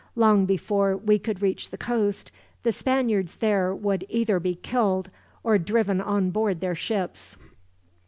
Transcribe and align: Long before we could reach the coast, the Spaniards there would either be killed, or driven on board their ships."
Long 0.15 0.47
before 0.47 0.97
we 0.97 1.19
could 1.19 1.43
reach 1.43 1.69
the 1.69 1.77
coast, 1.77 2.31
the 2.63 2.71
Spaniards 2.71 3.35
there 3.35 3.71
would 3.75 4.03
either 4.09 4.39
be 4.39 4.55
killed, 4.55 5.11
or 5.43 5.59
driven 5.59 6.01
on 6.01 6.31
board 6.31 6.59
their 6.59 6.73
ships." 6.73 7.37